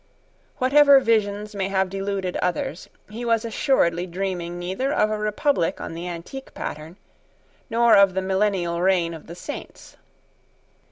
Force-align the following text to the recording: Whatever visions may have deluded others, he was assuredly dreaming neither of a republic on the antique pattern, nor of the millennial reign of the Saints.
Whatever 0.57 0.99
visions 0.99 1.53
may 1.53 1.67
have 1.69 1.87
deluded 1.87 2.35
others, 2.37 2.89
he 3.11 3.23
was 3.23 3.45
assuredly 3.45 4.07
dreaming 4.07 4.57
neither 4.57 4.91
of 4.91 5.11
a 5.11 5.17
republic 5.19 5.79
on 5.79 5.93
the 5.93 6.07
antique 6.07 6.55
pattern, 6.55 6.97
nor 7.69 7.95
of 7.95 8.15
the 8.15 8.21
millennial 8.23 8.81
reign 8.81 9.13
of 9.13 9.27
the 9.27 9.35
Saints. 9.35 9.97